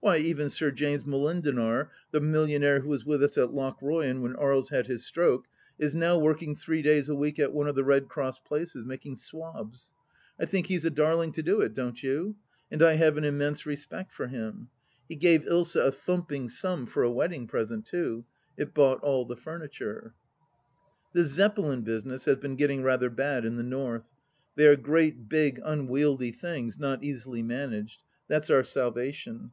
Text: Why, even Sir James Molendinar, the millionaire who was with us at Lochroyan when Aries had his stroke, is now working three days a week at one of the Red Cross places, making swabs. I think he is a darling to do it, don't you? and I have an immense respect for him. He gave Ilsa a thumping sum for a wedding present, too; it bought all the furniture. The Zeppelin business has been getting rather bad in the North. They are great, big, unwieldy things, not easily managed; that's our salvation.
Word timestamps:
Why, 0.00 0.18
even 0.18 0.48
Sir 0.50 0.70
James 0.70 1.04
Molendinar, 1.04 1.90
the 2.12 2.20
millionaire 2.20 2.80
who 2.80 2.88
was 2.88 3.04
with 3.04 3.22
us 3.22 3.36
at 3.36 3.50
Lochroyan 3.52 4.22
when 4.22 4.36
Aries 4.40 4.68
had 4.70 4.86
his 4.86 5.04
stroke, 5.04 5.46
is 5.78 5.96
now 5.96 6.16
working 6.18 6.54
three 6.56 6.80
days 6.80 7.08
a 7.08 7.14
week 7.14 7.38
at 7.40 7.52
one 7.52 7.66
of 7.66 7.74
the 7.74 7.84
Red 7.84 8.08
Cross 8.08 8.38
places, 8.40 8.84
making 8.84 9.16
swabs. 9.16 9.92
I 10.40 10.46
think 10.46 10.68
he 10.68 10.76
is 10.76 10.84
a 10.84 10.90
darling 10.90 11.32
to 11.32 11.42
do 11.42 11.60
it, 11.60 11.74
don't 11.74 12.00
you? 12.02 12.36
and 12.70 12.82
I 12.84 12.94
have 12.94 13.18
an 13.18 13.24
immense 13.24 13.66
respect 13.66 14.14
for 14.14 14.28
him. 14.28 14.68
He 15.08 15.16
gave 15.16 15.44
Ilsa 15.44 15.88
a 15.88 15.92
thumping 15.92 16.48
sum 16.48 16.86
for 16.86 17.02
a 17.02 17.10
wedding 17.10 17.46
present, 17.48 17.84
too; 17.84 18.24
it 18.56 18.72
bought 18.72 19.02
all 19.02 19.26
the 19.26 19.36
furniture. 19.36 20.14
The 21.14 21.24
Zeppelin 21.24 21.82
business 21.82 22.24
has 22.26 22.36
been 22.38 22.54
getting 22.56 22.82
rather 22.84 23.10
bad 23.10 23.44
in 23.44 23.56
the 23.56 23.64
North. 23.64 24.04
They 24.54 24.68
are 24.68 24.76
great, 24.76 25.28
big, 25.28 25.60
unwieldy 25.64 26.30
things, 26.30 26.78
not 26.78 27.02
easily 27.02 27.42
managed; 27.42 28.04
that's 28.28 28.48
our 28.50 28.62
salvation. 28.64 29.50